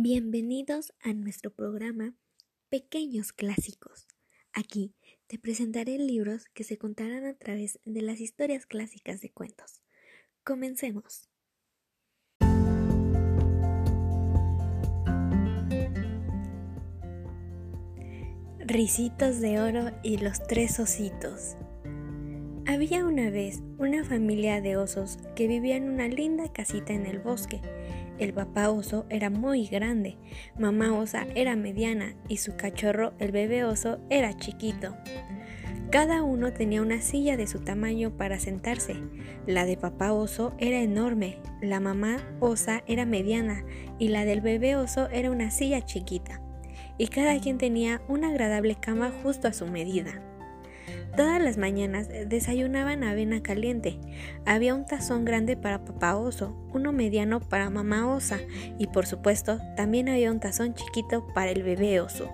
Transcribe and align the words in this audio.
Bienvenidos 0.00 0.92
a 1.02 1.12
nuestro 1.12 1.50
programa 1.52 2.14
Pequeños 2.68 3.32
Clásicos. 3.32 4.06
Aquí 4.52 4.94
te 5.26 5.40
presentaré 5.40 5.98
libros 5.98 6.44
que 6.54 6.62
se 6.62 6.78
contarán 6.78 7.26
a 7.26 7.34
través 7.34 7.80
de 7.84 8.02
las 8.02 8.20
historias 8.20 8.64
clásicas 8.64 9.20
de 9.20 9.32
cuentos. 9.32 9.82
Comencemos. 10.44 11.28
Ricitos 18.60 19.40
de 19.40 19.60
oro 19.60 19.90
y 20.04 20.18
los 20.18 20.40
tres 20.46 20.78
ositos. 20.78 21.56
Había 22.68 23.04
una 23.04 23.30
vez 23.30 23.62
una 23.78 24.04
familia 24.04 24.60
de 24.60 24.76
osos 24.76 25.18
que 25.34 25.48
vivía 25.48 25.74
en 25.74 25.90
una 25.90 26.06
linda 26.06 26.52
casita 26.52 26.92
en 26.92 27.04
el 27.04 27.18
bosque. 27.18 27.60
El 28.18 28.32
papá 28.32 28.70
oso 28.70 29.06
era 29.10 29.30
muy 29.30 29.66
grande, 29.66 30.16
mamá 30.58 30.92
osa 30.92 31.26
era 31.34 31.54
mediana 31.54 32.16
y 32.28 32.38
su 32.38 32.56
cachorro, 32.56 33.12
el 33.18 33.30
bebé 33.30 33.64
oso, 33.64 33.98
era 34.10 34.36
chiquito. 34.36 34.96
Cada 35.90 36.22
uno 36.22 36.52
tenía 36.52 36.82
una 36.82 37.00
silla 37.00 37.38
de 37.38 37.46
su 37.46 37.60
tamaño 37.60 38.16
para 38.16 38.38
sentarse. 38.38 38.96
La 39.46 39.64
de 39.64 39.78
papá 39.78 40.12
oso 40.12 40.52
era 40.58 40.82
enorme, 40.82 41.38
la 41.62 41.80
mamá 41.80 42.18
osa 42.40 42.82
era 42.86 43.06
mediana 43.06 43.64
y 43.98 44.08
la 44.08 44.26
del 44.26 44.42
bebé 44.42 44.76
oso 44.76 45.08
era 45.10 45.30
una 45.30 45.50
silla 45.50 45.80
chiquita. 45.82 46.42
Y 46.98 47.08
cada 47.08 47.38
quien 47.40 47.56
tenía 47.56 48.02
una 48.08 48.28
agradable 48.28 48.74
cama 48.74 49.10
justo 49.22 49.48
a 49.48 49.52
su 49.52 49.66
medida. 49.66 50.27
Todas 51.18 51.42
las 51.42 51.58
mañanas 51.58 52.08
desayunaban 52.28 53.02
avena 53.02 53.42
caliente. 53.42 53.98
Había 54.46 54.72
un 54.72 54.86
tazón 54.86 55.24
grande 55.24 55.56
para 55.56 55.84
papá 55.84 56.14
oso, 56.14 56.54
uno 56.72 56.92
mediano 56.92 57.40
para 57.40 57.70
mamá 57.70 58.06
osa 58.06 58.38
y 58.78 58.86
por 58.86 59.04
supuesto 59.04 59.58
también 59.74 60.08
había 60.08 60.30
un 60.30 60.38
tazón 60.38 60.74
chiquito 60.74 61.26
para 61.34 61.50
el 61.50 61.64
bebé 61.64 62.00
oso. 62.00 62.30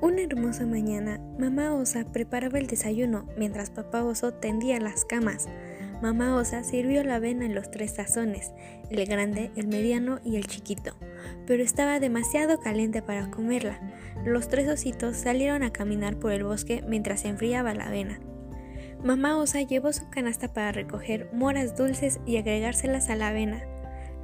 Una 0.00 0.22
hermosa 0.22 0.64
mañana, 0.64 1.20
mamá 1.38 1.74
osa 1.74 2.06
preparaba 2.10 2.58
el 2.58 2.66
desayuno 2.66 3.26
mientras 3.36 3.68
papá 3.68 4.02
oso 4.04 4.32
tendía 4.32 4.80
las 4.80 5.04
camas. 5.04 5.48
Mamá 6.02 6.34
osa 6.34 6.64
sirvió 6.64 7.04
la 7.04 7.14
avena 7.14 7.46
en 7.46 7.54
los 7.54 7.70
tres 7.70 7.94
tazones, 7.94 8.50
el 8.90 9.06
grande, 9.06 9.52
el 9.54 9.68
mediano 9.68 10.18
y 10.24 10.34
el 10.34 10.48
chiquito, 10.48 10.96
pero 11.46 11.62
estaba 11.62 12.00
demasiado 12.00 12.58
caliente 12.58 13.02
para 13.02 13.30
comerla. 13.30 13.78
Los 14.24 14.48
tres 14.48 14.68
ositos 14.68 15.16
salieron 15.16 15.62
a 15.62 15.72
caminar 15.72 16.16
por 16.16 16.32
el 16.32 16.42
bosque 16.42 16.82
mientras 16.88 17.20
se 17.20 17.28
enfriaba 17.28 17.72
la 17.72 17.86
avena. 17.86 18.18
Mamá 19.04 19.36
osa 19.36 19.62
llevó 19.62 19.92
su 19.92 20.10
canasta 20.10 20.52
para 20.52 20.72
recoger 20.72 21.30
moras 21.32 21.76
dulces 21.76 22.18
y 22.26 22.36
agregárselas 22.36 23.08
a 23.08 23.14
la 23.14 23.28
avena. 23.28 23.62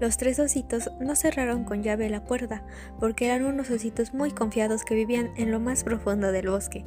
Los 0.00 0.16
tres 0.16 0.40
ositos 0.40 0.90
no 1.00 1.14
cerraron 1.14 1.62
con 1.62 1.84
llave 1.84 2.10
la 2.10 2.24
puerta 2.24 2.64
porque 2.98 3.26
eran 3.26 3.44
unos 3.44 3.70
ositos 3.70 4.14
muy 4.14 4.32
confiados 4.32 4.84
que 4.84 4.96
vivían 4.96 5.30
en 5.36 5.52
lo 5.52 5.60
más 5.60 5.84
profundo 5.84 6.32
del 6.32 6.50
bosque. 6.50 6.84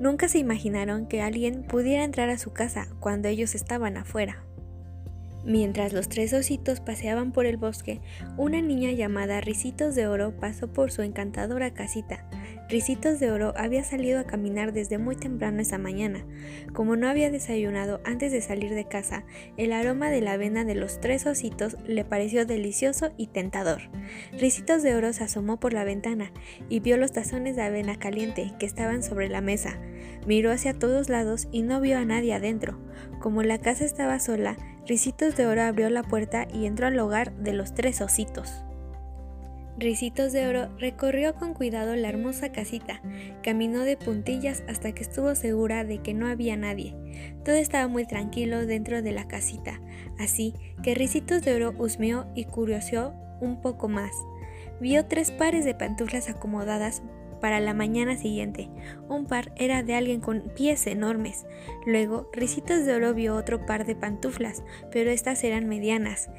Nunca 0.00 0.28
se 0.28 0.38
imaginaron 0.38 1.06
que 1.06 1.22
alguien 1.22 1.64
pudiera 1.64 2.04
entrar 2.04 2.30
a 2.30 2.38
su 2.38 2.52
casa 2.52 2.88
cuando 3.00 3.28
ellos 3.28 3.54
estaban 3.54 3.96
afuera. 3.96 4.44
Mientras 5.44 5.92
los 5.92 6.08
tres 6.08 6.32
ositos 6.32 6.80
paseaban 6.80 7.32
por 7.32 7.46
el 7.46 7.56
bosque, 7.56 8.00
una 8.36 8.60
niña 8.60 8.92
llamada 8.92 9.40
Ricitos 9.40 9.94
de 9.94 10.06
Oro 10.06 10.36
pasó 10.36 10.72
por 10.72 10.92
su 10.92 11.02
encantadora 11.02 11.72
casita. 11.72 12.28
Ricitos 12.68 13.18
de 13.18 13.30
Oro 13.30 13.54
había 13.56 13.82
salido 13.82 14.20
a 14.20 14.24
caminar 14.24 14.74
desde 14.74 14.98
muy 14.98 15.16
temprano 15.16 15.62
esa 15.62 15.78
mañana. 15.78 16.26
Como 16.74 16.96
no 16.96 17.08
había 17.08 17.30
desayunado 17.30 18.02
antes 18.04 18.30
de 18.30 18.42
salir 18.42 18.74
de 18.74 18.86
casa, 18.86 19.24
el 19.56 19.72
aroma 19.72 20.10
de 20.10 20.20
la 20.20 20.32
avena 20.32 20.66
de 20.66 20.74
los 20.74 21.00
tres 21.00 21.24
ositos 21.24 21.78
le 21.86 22.04
pareció 22.04 22.44
delicioso 22.44 23.10
y 23.16 23.28
tentador. 23.28 23.80
Ricitos 24.38 24.82
de 24.82 24.94
Oro 24.94 25.14
se 25.14 25.24
asomó 25.24 25.58
por 25.58 25.72
la 25.72 25.84
ventana 25.84 26.30
y 26.68 26.80
vio 26.80 26.98
los 26.98 27.12
tazones 27.12 27.56
de 27.56 27.62
avena 27.62 27.98
caliente 27.98 28.52
que 28.58 28.66
estaban 28.66 29.02
sobre 29.02 29.30
la 29.30 29.40
mesa. 29.40 29.78
Miró 30.26 30.52
hacia 30.52 30.74
todos 30.74 31.08
lados 31.08 31.48
y 31.50 31.62
no 31.62 31.80
vio 31.80 31.96
a 31.96 32.04
nadie 32.04 32.34
adentro. 32.34 32.78
Como 33.18 33.42
la 33.42 33.58
casa 33.58 33.86
estaba 33.86 34.20
sola, 34.20 34.58
Ricitos 34.86 35.36
de 35.36 35.46
Oro 35.46 35.62
abrió 35.62 35.88
la 35.88 36.02
puerta 36.02 36.46
y 36.52 36.66
entró 36.66 36.86
al 36.86 36.98
hogar 36.98 37.34
de 37.36 37.54
los 37.54 37.72
tres 37.72 38.02
ositos. 38.02 38.62
Ricitos 39.78 40.32
de 40.32 40.48
Oro 40.48 40.68
recorrió 40.78 41.36
con 41.36 41.54
cuidado 41.54 41.94
la 41.94 42.08
hermosa 42.08 42.50
casita, 42.50 43.00
caminó 43.44 43.84
de 43.84 43.96
puntillas 43.96 44.64
hasta 44.66 44.90
que 44.90 45.02
estuvo 45.02 45.36
segura 45.36 45.84
de 45.84 45.98
que 46.02 46.14
no 46.14 46.26
había 46.26 46.56
nadie. 46.56 46.96
Todo 47.44 47.54
estaba 47.54 47.86
muy 47.86 48.04
tranquilo 48.04 48.66
dentro 48.66 49.02
de 49.02 49.12
la 49.12 49.28
casita, 49.28 49.80
así 50.18 50.52
que 50.82 50.96
Ricitos 50.96 51.42
de 51.42 51.54
Oro 51.54 51.74
husmeó 51.78 52.26
y 52.34 52.44
curioseó 52.44 53.14
un 53.40 53.60
poco 53.60 53.88
más. 53.88 54.10
Vio 54.80 55.06
tres 55.06 55.30
pares 55.30 55.64
de 55.64 55.76
pantuflas 55.76 56.28
acomodadas 56.28 57.00
para 57.40 57.60
la 57.60 57.72
mañana 57.72 58.16
siguiente. 58.16 58.68
Un 59.08 59.26
par 59.26 59.52
era 59.54 59.84
de 59.84 59.94
alguien 59.94 60.20
con 60.20 60.40
pies 60.56 60.88
enormes. 60.88 61.46
Luego, 61.86 62.28
Ricitos 62.32 62.84
de 62.84 62.94
Oro 62.94 63.14
vio 63.14 63.36
otro 63.36 63.64
par 63.64 63.86
de 63.86 63.94
pantuflas, 63.94 64.64
pero 64.90 65.12
estas 65.12 65.44
eran 65.44 65.68
medianas. 65.68 66.30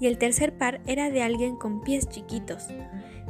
Y 0.00 0.06
el 0.06 0.18
tercer 0.18 0.56
par 0.56 0.80
era 0.86 1.10
de 1.10 1.22
alguien 1.22 1.56
con 1.56 1.82
pies 1.82 2.08
chiquitos. 2.08 2.68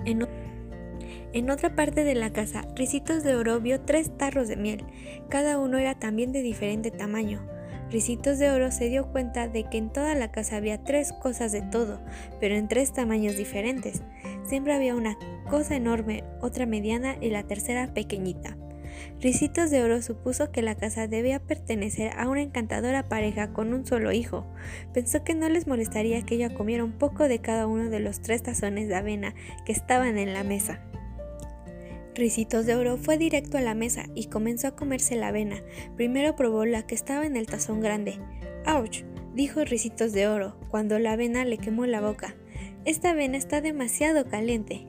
En, 0.05 1.51
otra 1.51 1.75
parte 1.75 2.05
de 2.05 2.15
la 2.15 2.33
casa, 2.33 2.67
Ricitos 2.75 3.23
de 3.23 3.35
Oro 3.37 3.61
vio 3.61 3.81
tres 3.81 4.17
tarros 4.17 4.49
de 4.49 4.57
miel, 4.57 4.85
cada 5.29 5.59
uno 5.59 5.79
era 5.79 5.99
también 5.99 6.33
de 6.33 6.43
diferente 6.43 6.91
tamaño. 6.91 7.47
Ricitos 7.91 8.39
de 8.39 8.51
Oro 8.51 8.71
se 8.71 8.89
dio 8.89 9.11
cuenta 9.11 9.49
de 9.49 9.65
que 9.65 9.79
en 9.79 9.91
toda 9.91 10.15
la 10.15 10.31
casa 10.31 10.57
había 10.57 10.85
tres 10.85 11.13
cosas 11.13 11.51
de 11.51 11.63
todo, 11.63 12.01
pero 12.39 12.55
en 12.55 12.69
tres 12.69 12.93
tamaños 12.93 13.37
diferentes. 13.37 14.03
Siempre 14.45 14.75
había 14.75 14.95
una 14.95 15.19
cosa 15.51 15.75
enorme, 15.75 16.23
otra 16.41 16.67
mediana 16.67 17.17
y 17.21 17.31
la 17.31 17.43
tercera 17.43 17.93
pequeñita. 17.93 18.57
Ricitos 19.21 19.71
de 19.71 19.83
Oro 19.83 20.03
supuso 20.03 20.51
que 20.51 20.63
la 20.63 20.75
casa 20.75 21.07
debía 21.07 21.41
pertenecer 21.41 22.13
a 22.17 22.29
una 22.29 22.43
encantadora 22.43 23.09
pareja 23.09 23.53
con 23.53 23.73
un 23.75 23.87
solo 23.87 24.13
hijo. 24.13 24.47
Pensó 24.95 25.25
que 25.25 25.35
no 25.35 25.49
les 25.49 25.67
molestaría 25.67 26.23
que 26.23 26.37
ella 26.37 26.55
comiera 26.55 26.85
un 26.85 26.93
poco 26.93 27.29
de 27.29 27.41
cada 27.41 27.67
uno 27.67 27.91
de 27.91 28.01
los 28.01 28.23
tres 28.23 28.43
tazones 28.43 28.89
de 28.89 28.97
avena 28.97 29.35
que 29.65 29.73
estaban 29.73 30.19
en 30.19 30.33
la 30.33 30.45
mesa. 30.45 30.81
Ricitos 32.15 32.67
de 32.67 32.75
Oro 32.75 32.97
fue 32.97 33.19
directo 33.19 33.57
a 33.57 33.63
la 33.63 33.75
mesa 33.75 34.05
y 34.15 34.27
comenzó 34.27 34.69
a 34.69 34.77
comerse 34.77 35.17
la 35.17 35.29
avena. 35.29 35.63
Primero 35.97 36.37
probó 36.37 36.65
la 36.65 36.87
que 36.87 36.95
estaba 36.95 37.25
en 37.25 37.37
el 37.37 37.47
tazón 37.47 37.81
grande. 37.81 38.19
¡Auch! 38.67 39.05
dijo 39.35 39.65
Ricitos 39.65 40.13
de 40.13 40.27
Oro, 40.27 40.59
cuando 40.69 40.99
la 40.99 41.13
avena 41.13 41.45
le 41.45 41.59
quemó 41.59 41.87
la 41.87 42.01
boca. 42.01 42.35
Esta 42.85 43.11
avena 43.11 43.37
está 43.37 43.61
demasiado 43.61 44.27
caliente. 44.27 44.87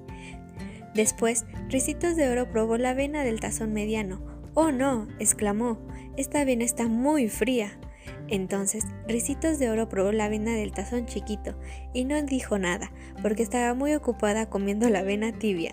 Después, 0.93 1.45
Ricitos 1.69 2.15
de 2.15 2.29
Oro 2.29 2.49
probó 2.51 2.77
la 2.77 2.91
avena 2.91 3.23
del 3.23 3.39
tazón 3.39 3.73
mediano. 3.73 4.21
¡Oh 4.53 4.71
no! 4.71 5.07
exclamó. 5.19 5.79
Esta 6.17 6.41
avena 6.41 6.65
está 6.65 6.87
muy 6.87 7.29
fría. 7.29 7.79
Entonces, 8.27 8.85
Ricitos 9.07 9.59
de 9.59 9.69
Oro 9.69 9.89
probó 9.89 10.11
la 10.11 10.25
avena 10.25 10.53
del 10.53 10.71
tazón 10.71 11.05
chiquito 11.05 11.57
y 11.93 12.05
no 12.05 12.21
dijo 12.23 12.57
nada, 12.57 12.91
porque 13.21 13.43
estaba 13.43 13.73
muy 13.73 13.93
ocupada 13.93 14.49
comiendo 14.49 14.89
la 14.89 14.99
avena 14.99 15.31
tibia. 15.31 15.71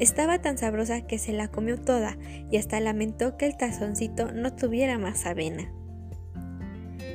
Estaba 0.00 0.40
tan 0.40 0.58
sabrosa 0.58 1.02
que 1.02 1.18
se 1.18 1.32
la 1.32 1.48
comió 1.48 1.78
toda 1.78 2.18
y 2.50 2.56
hasta 2.56 2.80
lamentó 2.80 3.36
que 3.36 3.46
el 3.46 3.56
tazoncito 3.56 4.32
no 4.32 4.54
tuviera 4.54 4.98
más 4.98 5.26
avena. 5.26 5.70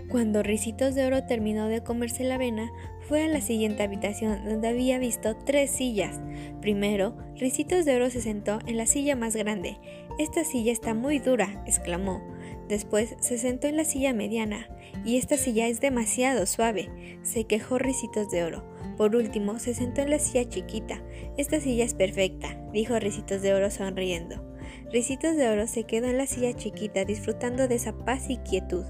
Cuando 0.09 0.41
Ricitos 0.41 0.95
de 0.95 1.05
Oro 1.05 1.25
terminó 1.25 1.67
de 1.67 1.83
comerse 1.83 2.23
la 2.23 2.35
avena, 2.35 2.69
fue 3.07 3.23
a 3.23 3.27
la 3.27 3.41
siguiente 3.41 3.83
habitación 3.83 4.43
donde 4.43 4.67
había 4.67 4.99
visto 4.99 5.35
tres 5.35 5.71
sillas. 5.71 6.19
Primero, 6.61 7.15
Ricitos 7.35 7.85
de 7.85 7.95
Oro 7.95 8.09
se 8.09 8.21
sentó 8.21 8.59
en 8.65 8.77
la 8.77 8.85
silla 8.85 9.15
más 9.15 9.35
grande. 9.35 9.77
Esta 10.19 10.43
silla 10.43 10.71
está 10.71 10.93
muy 10.93 11.19
dura, 11.19 11.63
exclamó. 11.65 12.21
Después 12.67 13.15
se 13.19 13.37
sentó 13.37 13.67
en 13.67 13.77
la 13.77 13.85
silla 13.85 14.13
mediana. 14.13 14.67
Y 15.05 15.17
esta 15.17 15.37
silla 15.37 15.67
es 15.67 15.79
demasiado 15.79 16.45
suave, 16.45 16.89
se 17.21 17.45
quejó 17.45 17.77
Ricitos 17.77 18.29
de 18.29 18.43
Oro. 18.43 18.63
Por 18.97 19.15
último, 19.15 19.59
se 19.59 19.73
sentó 19.73 20.01
en 20.01 20.09
la 20.09 20.19
silla 20.19 20.49
chiquita. 20.49 21.01
Esta 21.37 21.61
silla 21.61 21.85
es 21.85 21.93
perfecta, 21.93 22.59
dijo 22.73 22.99
Ricitos 22.99 23.41
de 23.41 23.53
Oro 23.53 23.69
sonriendo. 23.69 24.43
Ricitos 24.91 25.35
de 25.35 25.49
Oro 25.49 25.67
se 25.67 25.83
quedó 25.83 26.07
en 26.07 26.17
la 26.17 26.27
silla 26.27 26.53
chiquita 26.53 27.03
disfrutando 27.03 27.67
de 27.67 27.75
esa 27.75 27.91
paz 27.91 28.29
y 28.29 28.37
quietud, 28.37 28.85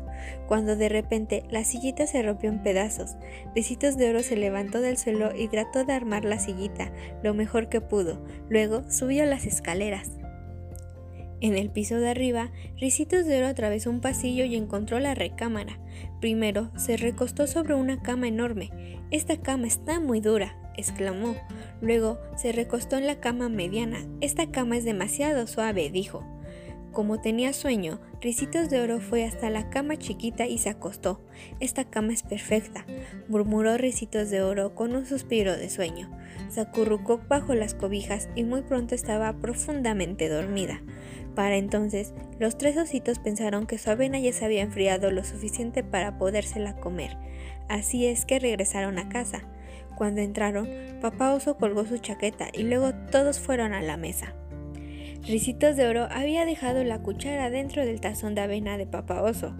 cuando 0.48 0.76
de 0.76 0.90
repente 0.90 1.44
la 1.50 1.64
sillita 1.64 2.06
se 2.06 2.22
rompió 2.22 2.52
en 2.52 2.62
pedazos. 2.62 3.16
Ricitos 3.56 3.98
de 3.98 4.12
Oro 4.12 4.22
se 4.22 4.36
levantó 4.36 4.80
del 4.82 4.98
suelo 4.98 5.36
y 5.36 5.48
trató 5.48 5.86
de 5.86 5.94
armar 5.94 6.24
la 6.24 6.38
sillita 6.38 6.92
lo 7.24 7.34
mejor 7.34 7.68
que 7.70 7.82
pudo. 7.82 8.24
Luego 8.48 8.84
subió 8.92 9.26
las 9.26 9.46
escaleras. 9.48 10.12
En 11.40 11.56
el 11.56 11.70
piso 11.72 12.00
de 12.00 12.10
arriba, 12.10 12.52
Ricitos 12.80 13.26
de 13.26 13.38
Oro 13.38 13.48
atravesó 13.48 13.90
un 13.90 14.02
pasillo 14.02 14.46
y 14.46 14.56
encontró 14.56 15.00
la 15.00 15.16
recámara. 15.16 15.80
Primero 16.22 16.72
se 16.78 16.98
recostó 16.98 17.48
sobre 17.48 17.74
una 17.74 18.02
cama 18.04 18.28
enorme. 18.28 18.72
Esta 19.10 19.38
cama 19.38 19.68
está 19.68 20.00
muy 20.00 20.20
dura, 20.20 20.58
exclamó. 20.78 21.36
Luego 21.82 22.20
se 22.36 22.52
recostó 22.52 22.98
en 22.98 23.08
la 23.08 23.20
cama 23.20 23.50
mediana. 23.50 24.00
Esta 24.22 24.50
cama 24.52 24.78
es 24.78 24.86
demasiado 24.86 25.48
suave, 25.48 25.90
dijo. 25.90 26.24
Como 26.92 27.20
tenía 27.20 27.54
sueño, 27.54 28.00
Ricitos 28.22 28.72
de 28.72 28.82
Oro 28.82 29.00
fue 29.00 29.24
hasta 29.24 29.52
la 29.52 29.70
cama 29.70 29.98
chiquita 29.98 30.48
y 30.48 30.58
se 30.58 30.70
acostó. 30.70 31.22
Esta 31.60 31.86
cama 31.86 32.14
es 32.14 32.24
perfecta, 32.24 32.88
murmuró 33.28 33.78
Ricitos 33.78 34.32
de 34.32 34.42
Oro 34.42 34.74
con 34.74 34.96
un 34.96 35.06
suspiro 35.06 35.56
de 35.56 35.70
sueño. 35.70 36.10
Se 36.50 36.62
acurrucó 36.62 37.22
bajo 37.28 37.54
las 37.54 37.76
cobijas 37.76 38.30
y 38.34 38.44
muy 38.44 38.62
pronto 38.64 38.96
estaba 38.96 39.32
profundamente 39.34 40.28
dormida. 40.28 40.82
Para 41.36 41.58
entonces, 41.58 42.16
los 42.40 42.58
tres 42.58 42.78
ositos 42.78 43.20
pensaron 43.20 43.68
que 43.68 43.78
su 43.78 43.92
avena 43.92 44.18
ya 44.18 44.34
se 44.34 44.46
había 44.46 44.64
enfriado 44.64 45.12
lo 45.12 45.24
suficiente 45.24 45.84
para 45.84 46.18
podérsela 46.18 46.78
comer. 46.78 47.16
Así 47.70 48.08
es 48.08 48.26
que 48.26 48.40
regresaron 48.40 48.98
a 48.98 49.08
casa. 49.08 49.44
Cuando 49.98 50.22
entraron, 50.22 50.70
papá 51.02 51.34
oso 51.34 51.58
colgó 51.58 51.86
su 51.86 51.98
chaqueta 51.98 52.50
y 52.54 52.64
luego 52.64 52.94
todos 53.12 53.40
fueron 53.40 53.74
a 53.74 53.82
la 53.82 53.98
mesa. 53.98 54.36
Ricitos 55.28 55.76
de 55.76 55.88
Oro 55.88 56.08
había 56.12 56.46
dejado 56.46 56.84
la 56.84 57.00
cuchara 57.00 57.50
dentro 57.50 57.84
del 57.84 58.00
tazón 58.00 58.36
de 58.36 58.42
avena 58.42 58.78
de 58.78 58.86
Papá 58.86 59.24
Oso. 59.24 59.56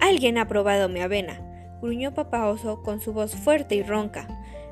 Alguien 0.00 0.38
ha 0.38 0.48
probado 0.48 0.88
mi 0.88 1.00
avena, 1.00 1.38
gruñó 1.82 2.14
Papá 2.14 2.48
Oso 2.48 2.82
con 2.82 3.00
su 3.00 3.12
voz 3.12 3.36
fuerte 3.36 3.74
y 3.74 3.82
ronca. 3.82 4.26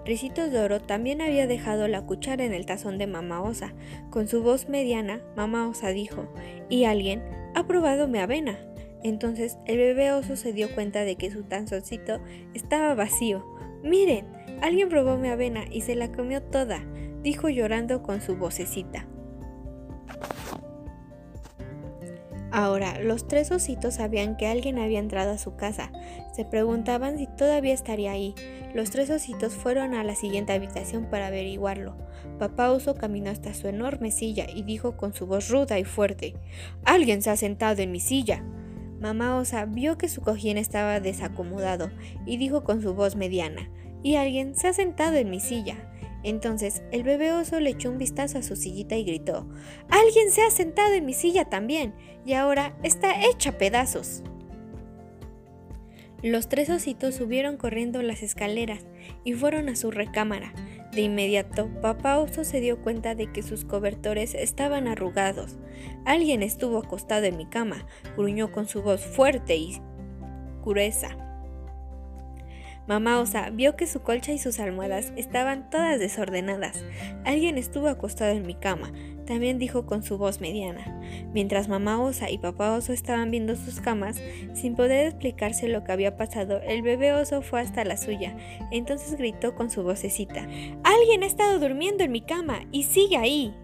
Ricitos 0.06 0.50
de 0.50 0.60
Oro 0.60 0.80
también 0.80 1.20
había 1.20 1.46
dejado 1.46 1.86
la 1.86 2.02
cuchara 2.06 2.44
en 2.44 2.54
el 2.54 2.64
tazón 2.64 2.96
de 2.96 3.06
Mamá 3.06 3.42
Osa. 3.42 3.74
Con 4.10 4.26
su 4.26 4.42
voz 4.42 4.68
mediana, 4.68 5.20
Mamá 5.36 5.68
Osa 5.68 5.90
dijo, 5.90 6.26
¿y 6.70 6.84
alguien 6.84 7.22
ha 7.54 7.66
probado 7.66 8.08
mi 8.08 8.18
avena? 8.18 8.58
Entonces 9.04 9.58
el 9.66 9.76
bebé 9.76 10.12
oso 10.12 10.36
se 10.36 10.52
dio 10.52 10.74
cuenta 10.74 11.04
de 11.04 11.16
que 11.16 11.30
su 11.30 11.42
tazoncito 11.42 12.20
estaba 12.54 12.94
vacío. 12.94 13.44
Miren, 13.82 14.26
alguien 14.60 14.88
probó 14.88 15.16
mi 15.16 15.28
avena 15.28 15.64
y 15.70 15.80
se 15.82 15.94
la 15.94 16.12
comió 16.12 16.42
toda, 16.42 16.84
dijo 17.22 17.48
llorando 17.48 18.02
con 18.02 18.20
su 18.20 18.36
vocecita. 18.36 19.06
Ahora, 22.52 23.00
los 23.00 23.26
tres 23.26 23.50
ositos 23.50 23.94
sabían 23.94 24.36
que 24.36 24.46
alguien 24.46 24.78
había 24.78 24.98
entrado 24.98 25.32
a 25.32 25.38
su 25.38 25.56
casa. 25.56 25.90
Se 26.36 26.44
preguntaban 26.44 27.16
si 27.16 27.26
todavía 27.26 27.72
estaría 27.72 28.12
ahí. 28.12 28.34
Los 28.74 28.90
tres 28.90 29.08
ositos 29.08 29.54
fueron 29.54 29.94
a 29.94 30.04
la 30.04 30.14
siguiente 30.14 30.52
habitación 30.52 31.06
para 31.06 31.28
averiguarlo. 31.28 31.96
Papá 32.38 32.70
oso 32.70 32.94
caminó 32.94 33.30
hasta 33.30 33.54
su 33.54 33.68
enorme 33.68 34.10
silla 34.10 34.46
y 34.54 34.64
dijo 34.64 34.98
con 34.98 35.14
su 35.14 35.26
voz 35.26 35.48
ruda 35.48 35.78
y 35.78 35.84
fuerte, 35.84 36.34
Alguien 36.84 37.22
se 37.22 37.30
ha 37.30 37.36
sentado 37.36 37.80
en 37.80 37.90
mi 37.90 38.00
silla. 38.00 38.44
Mamá 39.02 39.36
osa 39.36 39.64
vio 39.64 39.98
que 39.98 40.08
su 40.08 40.20
cojín 40.20 40.56
estaba 40.56 41.00
desacomodado 41.00 41.90
y 42.24 42.36
dijo 42.36 42.62
con 42.62 42.80
su 42.80 42.94
voz 42.94 43.16
mediana, 43.16 43.68
Y 44.04 44.14
alguien 44.14 44.54
se 44.54 44.68
ha 44.68 44.72
sentado 44.72 45.16
en 45.16 45.28
mi 45.28 45.40
silla. 45.40 45.76
Entonces 46.22 46.84
el 46.92 47.02
bebé 47.02 47.32
oso 47.32 47.58
le 47.58 47.70
echó 47.70 47.90
un 47.90 47.98
vistazo 47.98 48.38
a 48.38 48.42
su 48.42 48.54
sillita 48.54 48.94
y 48.94 49.02
gritó, 49.02 49.48
Alguien 49.88 50.30
se 50.30 50.42
ha 50.42 50.50
sentado 50.50 50.94
en 50.94 51.04
mi 51.04 51.14
silla 51.14 51.46
también, 51.46 51.94
y 52.24 52.34
ahora 52.34 52.78
está 52.84 53.26
hecha 53.26 53.58
pedazos. 53.58 54.22
Los 56.22 56.48
tres 56.48 56.70
ositos 56.70 57.16
subieron 57.16 57.56
corriendo 57.56 58.00
las 58.00 58.22
escaleras 58.22 58.86
y 59.24 59.32
fueron 59.32 59.68
a 59.68 59.74
su 59.74 59.90
recámara. 59.90 60.52
De 60.92 61.00
inmediato, 61.00 61.68
papá 61.80 62.18
oso 62.18 62.44
se 62.44 62.60
dio 62.60 62.80
cuenta 62.80 63.14
de 63.16 63.32
que 63.32 63.42
sus 63.42 63.64
cobertores 63.64 64.34
estaban 64.34 64.86
arrugados. 64.86 65.56
Alguien 66.04 66.42
estuvo 66.42 66.78
acostado 66.78 67.24
en 67.24 67.36
mi 67.36 67.46
cama, 67.46 67.86
gruñó 68.16 68.52
con 68.52 68.68
su 68.68 68.82
voz 68.82 69.00
fuerte 69.00 69.56
y 69.56 69.80
gruesa. 70.64 71.31
Mamá 72.86 73.20
Osa 73.20 73.50
vio 73.50 73.76
que 73.76 73.86
su 73.86 74.02
colcha 74.02 74.32
y 74.32 74.38
sus 74.38 74.58
almohadas 74.58 75.12
estaban 75.16 75.70
todas 75.70 76.00
desordenadas. 76.00 76.84
Alguien 77.24 77.58
estuvo 77.58 77.88
acostado 77.88 78.32
en 78.32 78.46
mi 78.46 78.54
cama, 78.54 78.92
también 79.24 79.58
dijo 79.58 79.86
con 79.86 80.02
su 80.02 80.18
voz 80.18 80.40
mediana. 80.40 81.00
Mientras 81.32 81.68
mamá 81.68 82.02
Osa 82.02 82.30
y 82.30 82.38
papá 82.38 82.74
Oso 82.74 82.92
estaban 82.92 83.30
viendo 83.30 83.54
sus 83.54 83.80
camas, 83.80 84.20
sin 84.54 84.74
poder 84.74 85.06
explicarse 85.06 85.68
lo 85.68 85.84
que 85.84 85.92
había 85.92 86.16
pasado, 86.16 86.60
el 86.62 86.82
bebé 86.82 87.12
oso 87.12 87.40
fue 87.42 87.60
hasta 87.60 87.84
la 87.84 87.96
suya. 87.96 88.36
Entonces 88.70 89.16
gritó 89.16 89.54
con 89.54 89.70
su 89.70 89.82
vocecita, 89.82 90.48
Alguien 90.82 91.22
ha 91.22 91.26
estado 91.26 91.60
durmiendo 91.60 92.02
en 92.04 92.12
mi 92.12 92.22
cama 92.22 92.60
y 92.72 92.84
sigue 92.84 93.16
ahí. 93.16 93.54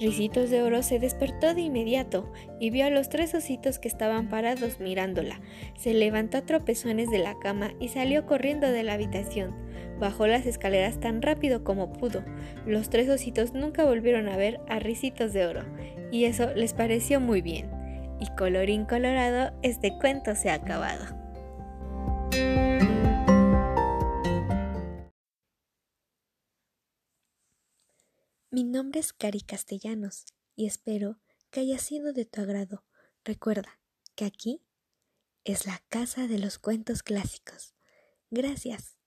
Ricitos 0.00 0.50
de 0.50 0.62
Oro 0.62 0.82
se 0.82 0.98
despertó 0.98 1.54
de 1.54 1.60
inmediato 1.60 2.32
y 2.58 2.70
vio 2.70 2.86
a 2.86 2.90
los 2.90 3.08
tres 3.08 3.32
ositos 3.34 3.78
que 3.78 3.86
estaban 3.86 4.28
parados 4.28 4.80
mirándola. 4.80 5.40
Se 5.76 5.94
levantó 5.94 6.38
a 6.38 6.46
tropezones 6.46 7.10
de 7.10 7.18
la 7.18 7.38
cama 7.38 7.72
y 7.78 7.88
salió 7.88 8.26
corriendo 8.26 8.70
de 8.70 8.82
la 8.82 8.94
habitación. 8.94 9.54
Bajó 10.00 10.26
las 10.26 10.46
escaleras 10.46 10.98
tan 10.98 11.22
rápido 11.22 11.62
como 11.62 11.92
pudo. 11.92 12.24
Los 12.66 12.90
tres 12.90 13.08
ositos 13.08 13.54
nunca 13.54 13.84
volvieron 13.84 14.28
a 14.28 14.36
ver 14.36 14.60
a 14.68 14.80
Ricitos 14.80 15.32
de 15.32 15.46
Oro 15.46 15.62
y 16.10 16.24
eso 16.24 16.52
les 16.54 16.74
pareció 16.74 17.20
muy 17.20 17.40
bien. 17.40 17.70
Y 18.20 18.26
colorín 18.36 18.86
colorado, 18.86 19.52
este 19.62 19.96
cuento 19.98 20.34
se 20.34 20.50
ha 20.50 20.54
acabado. 20.54 21.23
Nombre 28.74 28.98
es 28.98 29.12
Cari 29.12 29.40
Castellanos 29.40 30.24
y 30.56 30.66
espero 30.66 31.20
que 31.52 31.60
haya 31.60 31.78
sido 31.78 32.12
de 32.12 32.24
tu 32.24 32.40
agrado. 32.40 32.84
Recuerda 33.24 33.78
que 34.16 34.24
aquí 34.24 34.62
es 35.44 35.64
la 35.64 35.80
casa 35.88 36.26
de 36.26 36.40
los 36.40 36.58
cuentos 36.58 37.04
clásicos. 37.04 37.76
Gracias. 38.30 38.98